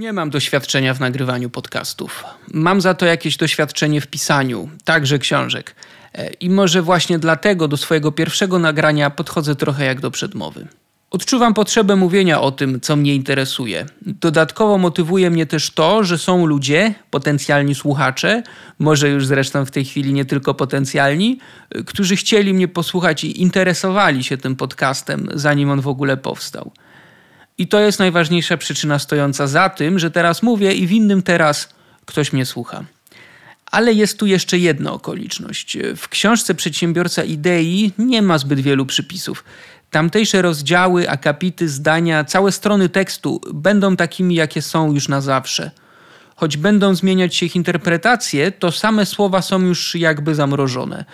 Nie 0.00 0.12
mam 0.12 0.30
doświadczenia 0.30 0.94
w 0.94 1.00
nagrywaniu 1.00 1.50
podcastów. 1.50 2.24
Mam 2.54 2.80
za 2.80 2.94
to 2.94 3.06
jakieś 3.06 3.36
doświadczenie 3.36 4.00
w 4.00 4.06
pisaniu, 4.06 4.68
także 4.84 5.18
książek. 5.18 5.74
E, 6.14 6.30
I 6.32 6.50
może 6.50 6.82
właśnie 6.82 7.18
dlatego 7.18 7.68
do 7.68 7.76
swojego 7.76 8.12
pierwszego 8.12 8.58
nagrania 8.58 9.10
podchodzę 9.10 9.56
trochę 9.56 9.84
jak 9.84 10.00
do 10.00 10.10
przedmowy. 10.10 10.68
Odczuwam 11.10 11.54
potrzebę 11.54 11.96
mówienia 11.96 12.40
o 12.40 12.52
tym, 12.52 12.80
co 12.80 12.96
mnie 12.96 13.14
interesuje. 13.14 13.86
Dodatkowo 14.02 14.78
motywuje 14.78 15.30
mnie 15.30 15.46
też 15.46 15.70
to, 15.70 16.04
że 16.04 16.18
są 16.18 16.46
ludzie, 16.46 16.94
potencjalni 17.10 17.74
słuchacze, 17.74 18.42
może 18.78 19.08
już 19.08 19.26
zresztą 19.26 19.64
w 19.64 19.70
tej 19.70 19.84
chwili 19.84 20.12
nie 20.12 20.24
tylko 20.24 20.54
potencjalni, 20.54 21.38
e, 21.70 21.82
którzy 21.82 22.16
chcieli 22.16 22.54
mnie 22.54 22.68
posłuchać 22.68 23.24
i 23.24 23.42
interesowali 23.42 24.24
się 24.24 24.36
tym 24.36 24.56
podcastem, 24.56 25.28
zanim 25.34 25.70
on 25.70 25.80
w 25.80 25.88
ogóle 25.88 26.16
powstał. 26.16 26.72
I 27.60 27.66
to 27.66 27.80
jest 27.80 27.98
najważniejsza 27.98 28.56
przyczyna 28.56 28.98
stojąca 28.98 29.46
za 29.46 29.68
tym, 29.68 29.98
że 29.98 30.10
teraz 30.10 30.42
mówię 30.42 30.74
i 30.74 30.86
w 30.86 30.92
innym 30.92 31.22
teraz 31.22 31.68
ktoś 32.06 32.32
mnie 32.32 32.46
słucha. 32.46 32.84
Ale 33.66 33.92
jest 33.92 34.18
tu 34.18 34.26
jeszcze 34.26 34.58
jedna 34.58 34.92
okoliczność. 34.92 35.78
W 35.96 36.08
książce 36.08 36.54
Przedsiębiorca 36.54 37.24
Idei 37.24 37.92
nie 37.98 38.22
ma 38.22 38.38
zbyt 38.38 38.60
wielu 38.60 38.86
przypisów. 38.86 39.44
Tamtejsze 39.90 40.42
rozdziały, 40.42 41.10
akapity, 41.10 41.68
zdania, 41.68 42.24
całe 42.24 42.52
strony 42.52 42.88
tekstu 42.88 43.40
będą 43.54 43.96
takimi, 43.96 44.34
jakie 44.34 44.62
są 44.62 44.92
już 44.92 45.08
na 45.08 45.20
zawsze. 45.20 45.70
Choć 46.36 46.56
będą 46.56 46.94
zmieniać 46.94 47.36
się 47.36 47.46
ich 47.46 47.56
interpretacje, 47.56 48.52
to 48.52 48.72
same 48.72 49.06
słowa 49.06 49.42
są 49.42 49.60
już 49.60 49.94
jakby 49.94 50.34
zamrożone. 50.34 51.04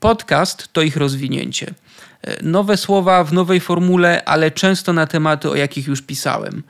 Podcast 0.00 0.68
to 0.72 0.82
ich 0.82 0.96
rozwinięcie. 0.96 1.74
Nowe 2.42 2.76
słowa 2.76 3.24
w 3.24 3.32
nowej 3.32 3.60
formule, 3.60 4.24
ale 4.24 4.50
często 4.50 4.92
na 4.92 5.06
tematy, 5.06 5.50
o 5.50 5.56
jakich 5.56 5.86
już 5.86 6.02
pisałem. 6.02 6.62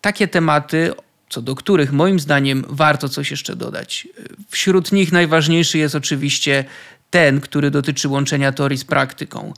Takie 0.00 0.28
tematy, 0.28 0.92
co 1.28 1.42
do 1.42 1.54
których 1.54 1.92
moim 1.92 2.20
zdaniem 2.20 2.64
warto 2.68 3.08
coś 3.08 3.30
jeszcze 3.30 3.56
dodać. 3.56 4.08
Wśród 4.48 4.92
nich 4.92 5.12
najważniejszy 5.12 5.78
jest 5.78 5.94
oczywiście 5.94 6.64
ten, 7.10 7.40
który 7.40 7.70
dotyczy 7.70 8.08
łączenia 8.08 8.52
teorii 8.52 8.78
z 8.78 8.84
praktyką. 8.84 9.52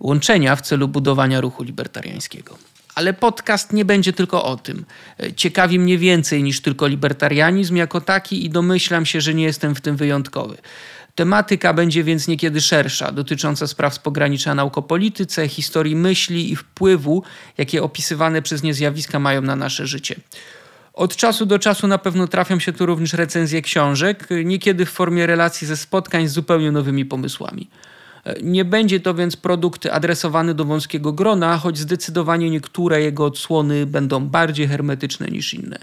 Łączenia 0.00 0.56
w 0.56 0.60
celu 0.60 0.88
budowania 0.88 1.40
ruchu 1.40 1.62
libertariańskiego. 1.62 2.58
Ale 2.94 3.12
podcast 3.12 3.72
nie 3.72 3.84
będzie 3.84 4.12
tylko 4.12 4.44
o 4.44 4.56
tym. 4.56 4.84
Ciekawi 5.36 5.78
mnie 5.78 5.98
więcej 5.98 6.42
niż 6.42 6.60
tylko 6.60 6.86
libertarianizm 6.86 7.76
jako 7.76 8.00
taki 8.00 8.44
i 8.44 8.50
domyślam 8.50 9.06
się, 9.06 9.20
że 9.20 9.34
nie 9.34 9.44
jestem 9.44 9.74
w 9.74 9.80
tym 9.80 9.96
wyjątkowy. 9.96 10.56
Tematyka 11.20 11.74
będzie 11.74 12.04
więc 12.04 12.28
niekiedy 12.28 12.60
szersza, 12.60 13.12
dotycząca 13.12 13.66
spraw 13.66 13.94
z 13.94 13.98
pogranicza 13.98 14.54
naukopolityce, 14.54 15.48
historii 15.48 15.96
myśli 15.96 16.52
i 16.52 16.56
wpływu, 16.56 17.22
jakie 17.58 17.82
opisywane 17.82 18.42
przez 18.42 18.62
nie 18.62 18.74
zjawiska 18.74 19.18
mają 19.18 19.42
na 19.42 19.56
nasze 19.56 19.86
życie. 19.86 20.14
Od 20.94 21.16
czasu 21.16 21.46
do 21.46 21.58
czasu 21.58 21.86
na 21.86 21.98
pewno 21.98 22.26
trafią 22.28 22.58
się 22.58 22.72
tu 22.72 22.86
również 22.86 23.12
recenzje 23.12 23.62
książek, 23.62 24.28
niekiedy 24.44 24.86
w 24.86 24.90
formie 24.90 25.26
relacji 25.26 25.66
ze 25.66 25.76
spotkań 25.76 26.28
z 26.28 26.32
zupełnie 26.32 26.72
nowymi 26.72 27.04
pomysłami. 27.04 27.70
Nie 28.42 28.64
będzie 28.64 29.00
to 29.00 29.14
więc 29.14 29.36
produkt 29.36 29.86
adresowany 29.86 30.54
do 30.54 30.64
wąskiego 30.64 31.12
grona, 31.12 31.58
choć 31.58 31.78
zdecydowanie 31.78 32.50
niektóre 32.50 33.00
jego 33.00 33.24
odsłony 33.24 33.86
będą 33.86 34.28
bardziej 34.28 34.68
hermetyczne 34.68 35.26
niż 35.26 35.54
inne. 35.54 35.78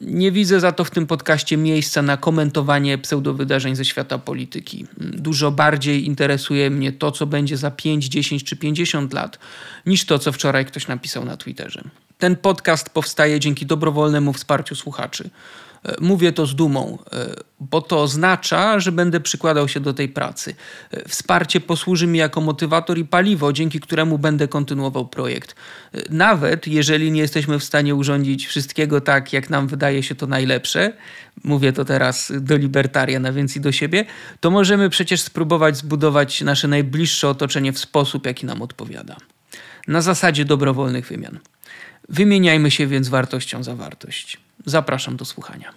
Nie 0.00 0.32
widzę 0.32 0.60
za 0.60 0.72
to 0.72 0.84
w 0.84 0.90
tym 0.90 1.06
podcaście 1.06 1.56
miejsca 1.56 2.02
na 2.02 2.16
komentowanie 2.16 2.98
pseudowydarzeń 2.98 3.76
ze 3.76 3.84
świata 3.84 4.18
polityki. 4.18 4.86
Dużo 4.96 5.50
bardziej 5.50 6.06
interesuje 6.06 6.70
mnie 6.70 6.92
to, 6.92 7.12
co 7.12 7.26
będzie 7.26 7.56
za 7.56 7.70
5, 7.70 8.04
10 8.04 8.44
czy 8.44 8.56
50 8.56 9.12
lat, 9.12 9.38
niż 9.86 10.04
to, 10.04 10.18
co 10.18 10.32
wczoraj 10.32 10.66
ktoś 10.66 10.88
napisał 10.88 11.24
na 11.24 11.36
Twitterze. 11.36 11.82
Ten 12.18 12.36
podcast 12.36 12.90
powstaje 12.90 13.40
dzięki 13.40 13.66
dobrowolnemu 13.66 14.32
wsparciu 14.32 14.74
słuchaczy. 14.74 15.30
E, 15.84 15.96
mówię 16.00 16.32
to 16.32 16.46
z 16.46 16.54
dumą, 16.54 16.98
e, 17.12 17.34
bo 17.60 17.80
to 17.80 18.02
oznacza, 18.02 18.80
że 18.80 18.92
będę 18.92 19.20
przykładał 19.20 19.68
się 19.68 19.80
do 19.80 19.94
tej 19.94 20.08
pracy. 20.08 20.54
E, 20.90 21.08
wsparcie 21.08 21.60
posłuży 21.60 22.06
mi 22.06 22.18
jako 22.18 22.40
motywator 22.40 22.98
i 22.98 23.04
paliwo, 23.04 23.52
dzięki 23.52 23.80
któremu 23.80 24.18
będę 24.18 24.48
kontynuował 24.48 25.06
projekt. 25.06 25.54
Nawet 26.10 26.66
jeżeli 26.66 27.12
nie 27.12 27.20
jesteśmy 27.20 27.58
w 27.58 27.64
stanie 27.64 27.94
urządzić 27.94 28.46
wszystkiego 28.46 29.00
tak, 29.00 29.32
jak 29.32 29.50
nam 29.50 29.68
wydaje 29.68 30.02
się 30.02 30.14
to 30.14 30.26
najlepsze, 30.26 30.92
mówię 31.44 31.72
to 31.72 31.84
teraz 31.84 32.32
do 32.40 32.56
libertariana, 32.56 33.32
więc 33.32 33.56
i 33.56 33.60
do 33.60 33.72
siebie, 33.72 34.04
to 34.40 34.50
możemy 34.50 34.90
przecież 34.90 35.20
spróbować 35.20 35.76
zbudować 35.76 36.40
nasze 36.40 36.68
najbliższe 36.68 37.28
otoczenie 37.28 37.72
w 37.72 37.78
sposób, 37.78 38.26
jaki 38.26 38.46
nam 38.46 38.62
odpowiada. 38.62 39.16
Na 39.88 40.00
zasadzie 40.00 40.44
dobrowolnych 40.44 41.06
wymian. 41.06 41.38
Wymieniajmy 42.08 42.70
się 42.70 42.86
więc 42.86 43.08
wartością 43.08 43.62
za 43.62 43.74
wartość. 43.74 44.47
Zapraszam 44.68 45.16
do 45.16 45.24
słuchania. 45.24 45.72